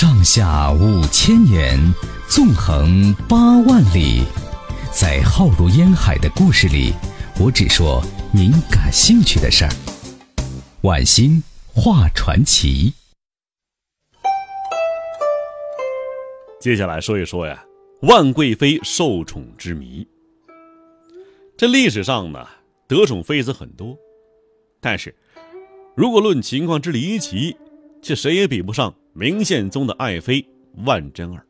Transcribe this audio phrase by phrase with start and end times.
[0.00, 1.76] 上下五千年，
[2.28, 4.22] 纵横八万里，
[4.92, 6.92] 在浩如烟海的故事里，
[7.40, 8.00] 我只说
[8.32, 9.70] 您感兴趣的事儿。
[10.82, 12.94] 晚星画传奇。
[16.60, 17.60] 接下来说一说呀，
[18.02, 20.06] 万贵妃受宠之谜。
[21.56, 22.46] 这历史上呢，
[22.86, 23.98] 得宠妃子很多，
[24.80, 25.12] 但是
[25.96, 27.56] 如果论情况之离奇，
[28.00, 30.44] 却谁也比不上明宪宗的爱妃
[30.84, 31.44] 万贞儿。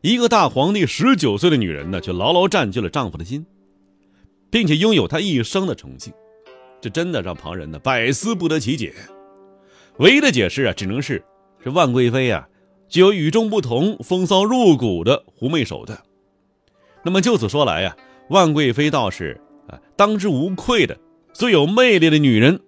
[0.00, 3.44] 一个大皇帝十九岁的女人呢，却牢牢占据了丈夫的心，
[4.48, 6.12] 并且拥有他一生的宠幸，
[6.80, 8.94] 这真的让旁人呢百思不得其解。
[9.98, 11.22] 唯一的解释啊，只能是
[11.64, 12.48] 这万贵妃啊，
[12.88, 16.00] 具有与众不同、风骚入骨的狐媚手段。
[17.02, 17.96] 那么就此说来呀，
[18.30, 20.96] 万贵妃倒是啊当之无愧的
[21.32, 22.60] 最有魅力的女人。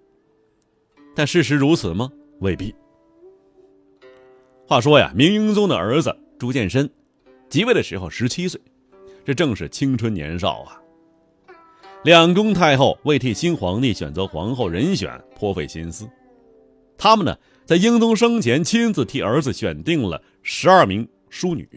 [1.15, 2.10] 但事实如此吗？
[2.41, 2.74] 未必。
[4.70, 6.88] 话说呀，明英宗的儿子朱见深
[7.49, 8.60] 即位的时候十七岁，
[9.24, 10.80] 这正是青春年少啊。
[12.04, 16.09] 两宫太后为替新皇帝选择皇后人选颇费心思，
[16.96, 21.68] 他们呢在英宗生前亲自替儿子选定了十二名淑女，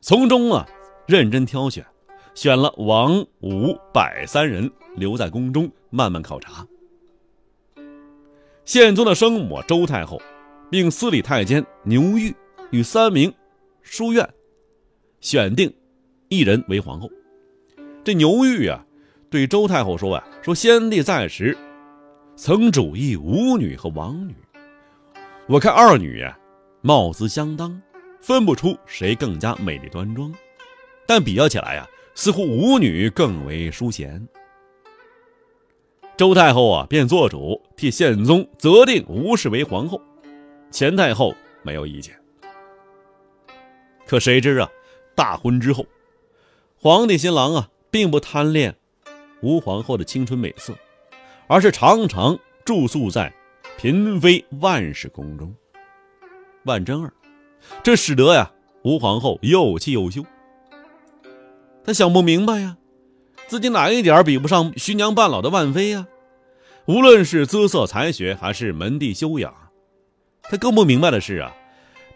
[0.00, 0.64] 从中啊
[1.08, 1.84] 认真挑选，
[2.32, 6.64] 选了王、武、百三人留在宫中慢慢考察。
[8.64, 10.22] 宪宗的生母周太后，
[10.70, 12.34] 并司礼太监牛玉
[12.70, 13.32] 与三名
[13.82, 14.28] 书院
[15.20, 15.72] 选定
[16.28, 17.10] 一人为皇后。
[18.04, 18.84] 这牛玉啊，
[19.30, 21.56] 对周太后说啊：“说先帝在时，
[22.36, 24.34] 曾主意武女和王女。
[25.46, 26.38] 我看二女呀，
[26.82, 27.80] 貌似相当，
[28.20, 30.32] 分不出谁更加美丽端庄。
[31.06, 34.26] 但比较起来呀，似乎武女更为淑贤。”
[36.16, 40.02] 周太后啊，便做主替宪宗择定吴氏为皇后，
[40.70, 42.14] 前太后没有意见。
[44.06, 44.70] 可谁知啊，
[45.14, 45.86] 大婚之后，
[46.76, 48.74] 皇帝新郎啊，并不贪恋
[49.42, 50.74] 吴皇后的青春美色，
[51.46, 53.32] 而是常常住宿在
[53.76, 55.54] 嫔妃万氏宫中。
[56.64, 57.12] 万贞儿，
[57.82, 58.50] 这使得呀，
[58.82, 60.24] 吴皇后又气又羞。
[61.84, 62.76] 她想不明白呀。
[63.46, 66.06] 自己哪一点比不上徐娘半老的万妃呀？
[66.84, 69.54] 无论是姿色才学，还是门第修养，
[70.50, 71.54] 他更不明白的是啊，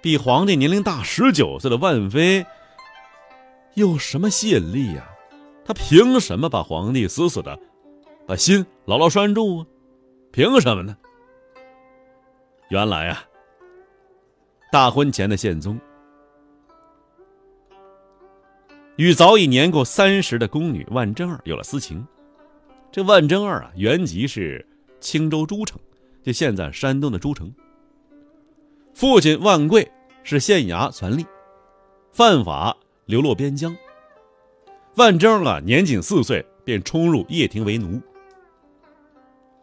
[0.00, 2.44] 比皇帝年龄大十九岁的万妃
[3.74, 5.08] 有什么吸引力呀？
[5.64, 7.58] 他凭什么把皇帝死死的
[8.26, 9.66] 把心牢牢拴住啊？
[10.32, 10.96] 凭什么呢？
[12.68, 13.22] 原来啊，
[14.70, 15.78] 大婚前的宪宗。
[18.96, 22.06] 与早已年过三十的宫女万贞儿有了私情。
[22.90, 24.66] 这万贞儿啊，原籍是
[25.00, 25.78] 青州诸城，
[26.22, 27.52] 就现在山东的诸城。
[28.94, 29.90] 父亲万贵
[30.22, 31.24] 是县衙传吏，
[32.12, 32.76] 犯法
[33.06, 33.76] 流落边疆。
[34.96, 38.00] 万征啊，年仅四岁便冲入掖庭为奴。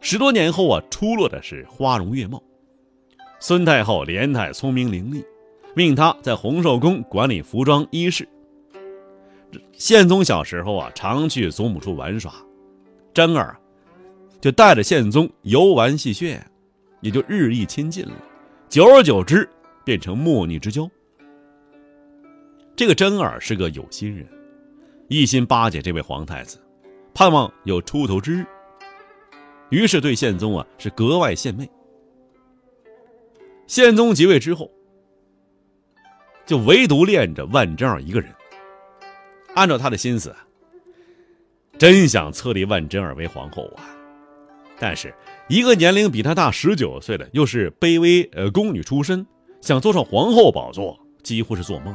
[0.00, 2.42] 十多年后啊，出落的是花容月貌。
[3.38, 5.24] 孙太后怜太聪明伶俐，
[5.74, 8.28] 命他在洪寿宫管理服装衣饰。
[9.72, 12.34] 宪宗小时候啊，常去祖母处玩耍，
[13.14, 13.56] 贞儿
[14.40, 16.40] 就带着宪宗游玩戏谑，
[17.00, 18.12] 也就日益亲近了。
[18.70, 19.50] 久而久之，
[19.84, 20.88] 变成莫逆之交。
[22.76, 24.24] 这个贞儿是个有心人，
[25.08, 26.56] 一心巴结这位皇太子，
[27.12, 28.46] 盼望有出头之日。
[29.70, 31.68] 于是对宪宗啊是格外献媚。
[33.66, 34.70] 宪宗即位之后，
[36.46, 38.32] 就唯独恋着万贞儿一个人。
[39.56, 40.32] 按照他的心思，
[41.76, 43.82] 真想册立万贞儿为皇后啊！
[44.80, 45.14] 但是
[45.46, 49.26] 一个年龄比他大十九岁的，又是卑微呃宫女出身，
[49.60, 51.94] 想坐上皇后宝座，几乎是做梦。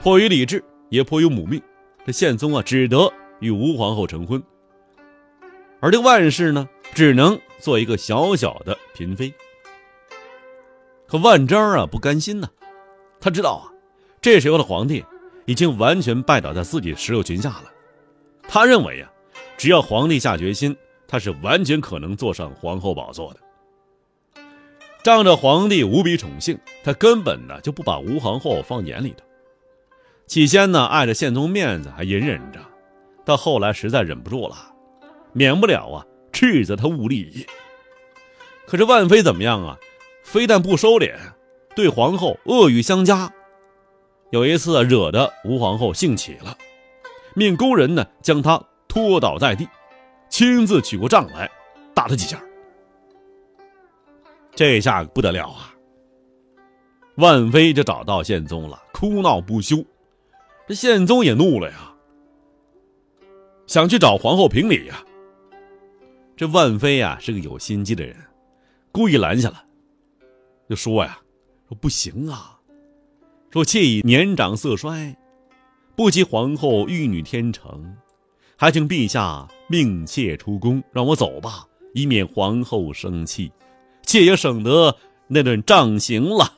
[0.00, 1.60] 迫于理智，也迫于母命，
[2.06, 4.40] 这宪宗啊，只得与吴皇后成婚。
[5.80, 9.34] 而这万氏呢，只能做一个小小的嫔妃。
[11.08, 12.48] 可万贞儿啊，不甘心呐，
[13.20, 13.74] 他知道啊，
[14.20, 15.04] 这时候的皇帝。
[15.48, 17.72] 已经完全拜倒在自己石榴裙下了。
[18.48, 19.08] 他认为呀，
[19.56, 20.76] 只要皇帝下决心，
[21.08, 23.40] 他是完全可能坐上皇后宝座的。
[25.02, 29.24] 仗着皇帝无比宠幸，他根本呢就不把吴皇后放眼里头。
[30.26, 32.58] 起先呢，碍着宪宗面子还隐忍着，
[33.24, 34.56] 到后来实在忍不住了，
[35.32, 37.46] 免不了啊斥责他无礼。
[38.66, 39.78] 可是万妃怎么样啊？
[40.24, 41.14] 非但不收敛，
[41.76, 43.32] 对皇后恶语相加。
[44.30, 46.58] 有一次惹得吴皇后兴起了，
[47.36, 49.68] 命工人呢将她拖倒在地，
[50.36, 51.50] 亲自取过杖来
[51.94, 52.38] 打他几下。
[54.54, 55.74] 这下不得了啊！
[57.14, 59.82] 万妃就找到宪宗了，哭闹不休。
[60.68, 61.90] 这宪宗也怒了呀，
[63.66, 65.02] 想去找皇后评理呀。
[66.36, 68.14] 这万妃呀是个有心机的人，
[68.92, 69.64] 故意拦下了，
[70.68, 71.18] 就说呀
[71.66, 72.60] ：“说不行啊，
[73.50, 75.16] 说妾已年长色衰，
[75.96, 77.96] 不及皇后玉女天成，
[78.56, 83.52] 还请陛下命妾出宫，让我走吧，以免皇后生气，
[84.02, 84.96] 妾也省得
[85.28, 86.54] 那顿杖刑了。”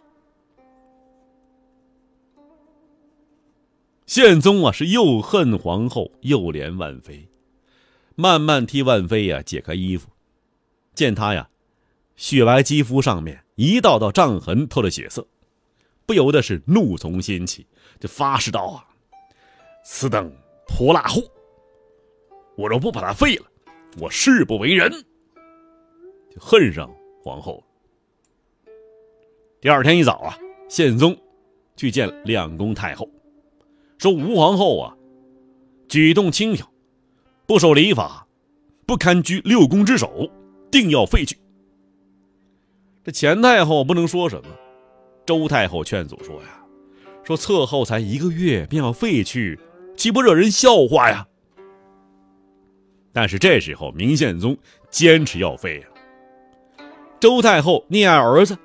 [4.07, 7.29] 宪宗啊，是又恨皇后又怜万妃。
[8.15, 10.09] 慢慢替万妃呀解开衣服，
[10.95, 11.49] 见她呀，
[12.17, 15.27] 雪白肌肤上面一道道杖痕透着血色，
[16.07, 17.67] 不由得是怒从心起，
[18.01, 18.85] 就发誓道啊
[19.85, 20.33] ：“此等
[20.67, 21.23] 泼辣货，
[22.59, 23.45] 我若不把他废了，
[24.01, 24.91] 我誓不为人。”
[26.29, 26.91] 就恨上
[27.23, 27.63] 皇后。
[29.61, 30.37] 第二天一早啊，
[30.69, 31.17] 宪宗
[31.77, 33.09] 去见两宫太后，
[33.97, 34.97] 说吴皇后啊，
[35.89, 36.65] 举动轻佻。
[37.47, 38.27] 不守礼法，
[38.87, 40.29] 不堪居六宫之首，
[40.71, 41.39] 定要废去。
[43.05, 44.51] 这钱太后不能说什么，
[45.25, 46.63] 周太后劝阻说呀
[47.25, 49.59] ：“说侧后才一个月便要废去，
[49.97, 51.29] 岂不惹人笑话呀？”
[53.21, 54.57] 但是这时候明宪宗
[54.91, 55.91] 坚持要废啊。
[57.19, 58.57] 周太后溺爱儿子，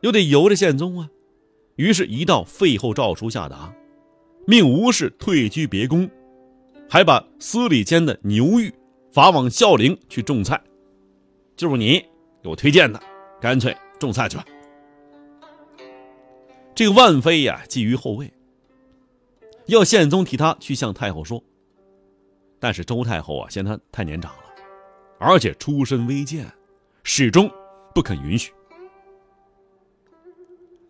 [0.00, 1.08] 又得由着宪宗啊，
[1.76, 3.72] 于是，一道废后诏书下达，
[4.44, 6.10] 命吴氏退居别宫。
[6.88, 8.74] 还把司礼监的牛玉
[9.12, 10.60] 罚往孝陵去种菜，
[11.54, 12.04] 就是你
[12.42, 13.00] 给我推荐的，
[13.40, 14.44] 干脆种菜去吧。
[16.74, 18.32] 这个万妃呀，觊觎后位，
[19.66, 21.40] 要宪宗替他去向太后说。
[22.60, 24.44] 但是周太后啊，嫌他太年长了，
[25.18, 26.46] 而且出身微贱，
[27.02, 27.50] 始终
[27.92, 28.52] 不肯允许。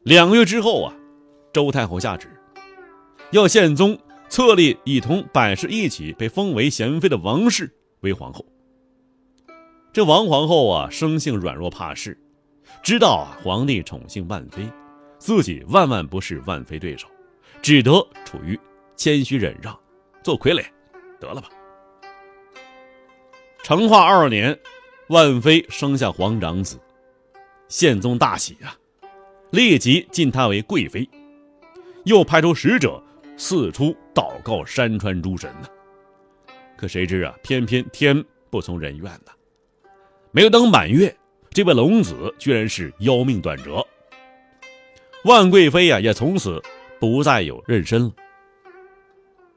[0.03, 0.95] 两个月之后啊，
[1.53, 2.29] 周太后下旨，
[3.31, 3.99] 要宪宗。
[4.29, 7.69] 册立已同百氏一起被封为贤妃的王氏
[8.03, 8.47] 为皇后。
[9.93, 12.17] 这王皇后啊，生性软弱怕事，
[12.81, 14.71] 知道啊皇帝宠幸万妃，
[15.19, 17.09] 自己万万不是万妃对手，
[17.61, 17.91] 只得
[18.25, 18.57] 处于
[18.95, 19.77] 谦虚忍让，
[20.23, 20.65] 做傀儡，
[21.19, 21.49] 得了吧。
[23.71, 24.59] 成化二年，
[25.11, 26.77] 万妃生下皇长子，
[27.69, 28.75] 宪宗大喜啊，
[29.51, 31.09] 立即晋她为贵妃，
[32.03, 33.01] 又派出使者。
[33.37, 35.69] 四处祷告山川诸神呢，
[36.77, 39.31] 可谁知啊，偏偏天不从人愿呐。
[40.33, 41.17] 没有等满月，
[41.51, 43.87] 这位龙子居然是夭命短折。
[45.23, 46.61] 万贵妃呀，也从此
[46.99, 48.13] 不再有妊娠了。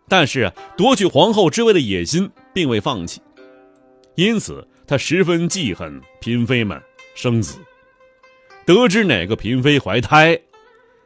[0.07, 3.19] 但是啊，夺取皇后之位的野心并未放弃，
[4.15, 6.81] 因此他十分记恨嫔妃们
[7.15, 7.59] 生子。
[8.65, 10.39] 得知哪个嫔妃怀胎，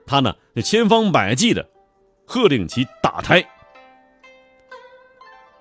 [0.06, 1.68] 他呢就千方百计的。
[2.30, 3.42] 喝令其打胎。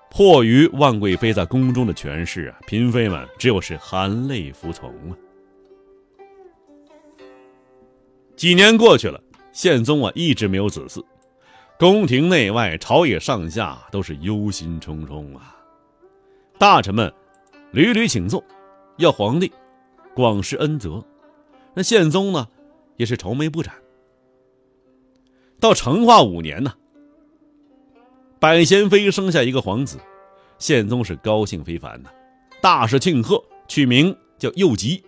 [0.09, 5.15] 迫于万贵妃在宫中的权势啊，嫔妃们只有是含泪服从啊。
[8.35, 9.17] 几年过去了，
[9.53, 11.01] 宪宗啊一直没有子嗣，
[11.79, 15.55] 宫廷内外、朝野上下都是忧心忡忡啊。
[16.59, 17.11] 大臣们
[17.77, 18.43] 屡屡请奏，
[18.97, 19.53] 要皇帝
[20.15, 21.05] 广施恩泽，
[21.75, 22.47] 那宪宗呢
[22.95, 23.71] 也是愁眉不展。
[25.59, 26.73] 到成化五年呢，
[28.39, 29.99] 百贤妃生下一个皇子，
[30.57, 32.09] 宪宗是高兴非凡呐，
[32.63, 35.03] 大肆庆贺，取名叫佑吉，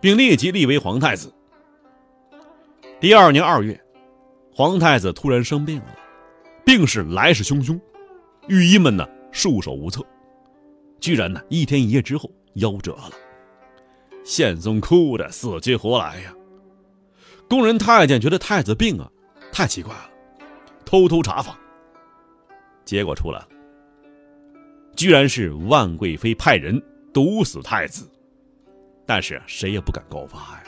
[0.00, 1.32] 并立即立为皇太子。
[2.98, 3.80] 第二年二月，
[4.52, 5.96] 皇太子突然生病了，
[6.64, 7.80] 病势来势汹汹，
[8.48, 10.04] 御医们呢束手无策，
[11.02, 13.10] 居然呢一天一夜之后夭折了。
[14.24, 16.32] 宪宗哭得死去活来呀，
[17.50, 19.10] 宫人太监觉得太子病啊。
[19.52, 20.08] 太奇怪了，
[20.86, 21.54] 偷偷查访，
[22.86, 23.48] 结果出来了，
[24.96, 26.80] 居然是万贵妃派人
[27.12, 28.08] 毒死太子，
[29.04, 30.62] 但是谁也不敢告发呀。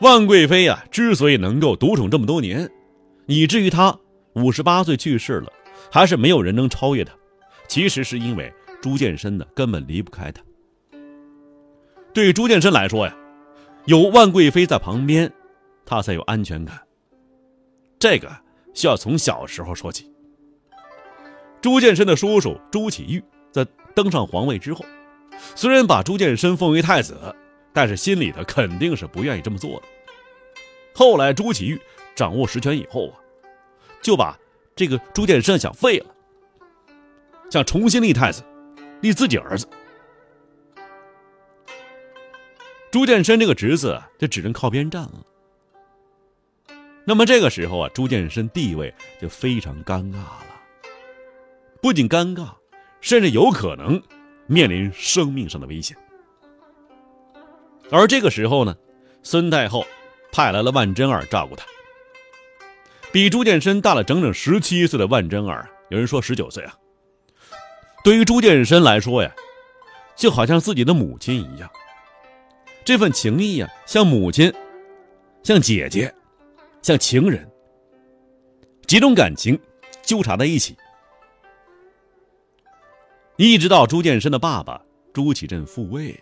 [0.00, 2.70] 万贵妃呀，之所以能够独宠这么多年，
[3.26, 3.94] 以至于她
[4.34, 5.52] 五十八岁去世了，
[5.92, 7.12] 还是没有人能超越她，
[7.70, 10.42] 其实是因为朱见深呢根本离不开他。
[12.12, 13.16] 对朱见深来说呀，
[13.84, 15.32] 有万贵妃在旁边。
[15.86, 16.80] 他才有安全感。
[17.96, 18.28] 这个
[18.74, 20.12] 需要从小时候说起。
[21.60, 23.22] 朱见深的叔叔朱祁钰
[23.52, 24.84] 在登上皇位之后，
[25.54, 27.16] 虽然把朱见深封为太子，
[27.72, 29.82] 但是心里头肯定是不愿意这么做的。
[30.92, 31.80] 后来朱祁钰
[32.16, 33.14] 掌握实权以后啊，
[34.02, 34.36] 就把
[34.74, 36.06] 这个朱见深想废了，
[37.50, 38.42] 想重新立太子，
[39.00, 39.66] 立自己儿子。
[42.92, 45.24] 朱见深这个侄子就只能靠边站了。
[47.04, 50.46] 那么这个时候啊，朱见深地位就非常尴尬了，
[51.82, 52.50] 不仅尴尬，
[53.00, 54.00] 甚至有可能
[54.46, 55.96] 面临生命上的危险。
[57.90, 58.76] 而这个时候呢，
[59.24, 59.84] 孙太后
[60.30, 61.66] 派来了万贞儿照顾他。
[63.10, 66.74] 比朱见深大了整整十七岁的万贞儿，有人说十九岁啊。
[68.02, 69.32] 对于朱见深来说呀，
[70.16, 71.70] 就好像自己的母亲一样，
[72.84, 74.52] 这份情谊呀，像母亲，
[75.42, 76.12] 像姐姐。
[76.82, 77.46] 像情人，
[78.86, 79.60] 几种感情
[80.00, 80.74] 纠缠在一起，
[83.36, 84.80] 一直到朱见深的爸爸
[85.12, 86.18] 朱祁镇复位，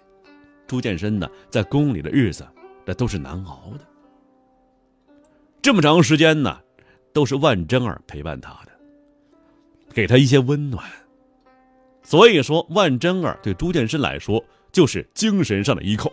[0.67, 2.45] 朱见深呢在宫里的日子
[2.85, 3.87] 那都是难熬的。
[5.63, 6.61] 这么长时间呢，
[7.13, 8.73] 都是万贞儿陪伴他的，
[9.95, 10.85] 给他一些温暖。
[12.09, 16.11] 所以说，万贞儿对朱见深来说就是精神上的依靠。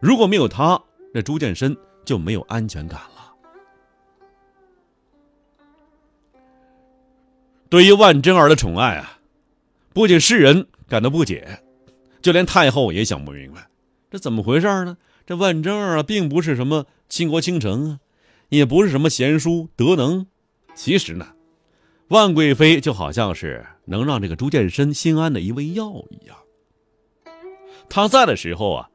[0.00, 3.32] 如果没有他，那朱见深就没有安全感了。
[7.68, 9.20] 对于万贞儿的宠爱啊，
[9.92, 11.60] 不仅世人感到不解，
[12.20, 13.68] 就连太后也想不明白，
[14.10, 14.96] 这怎么回事呢？
[15.24, 18.00] 这万贞儿啊，并不是什么倾国倾城啊，
[18.48, 20.26] 也不是什么贤淑德能，
[20.74, 21.28] 其实呢，
[22.08, 26.36] 万贵妃就好像是能让这个朱见深心安的一味药一样。
[27.88, 28.88] 他在的时候啊，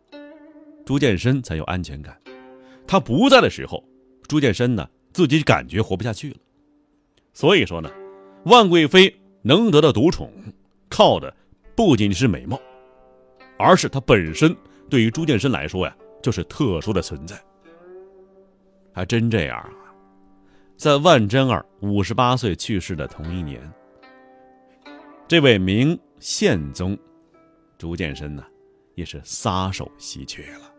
[0.86, 2.14] 朱见深才有安全感；
[2.88, 3.84] 他不在的时候，
[4.28, 6.38] 朱见深呢自己感觉活不下去了。
[7.34, 7.90] 所以说呢。
[8.46, 10.32] 万贵妃能得到独宠，
[10.88, 11.36] 靠的
[11.76, 12.58] 不仅仅是美貌，
[13.58, 14.56] 而是她本身
[14.90, 15.94] 对于朱见深来说呀，
[16.24, 17.38] 就是特殊的存在。
[18.94, 19.92] 还真这样啊，
[20.78, 23.62] 在万贞儿五十八岁去世的同一年，
[25.30, 26.98] 这位明宪宗
[27.78, 28.44] 朱见深呢，
[28.96, 30.74] 也是撒手西去了。